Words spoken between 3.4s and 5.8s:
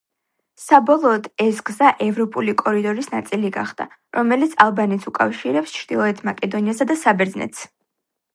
გახდა, რომელიც ალბანეთს უკავშირებს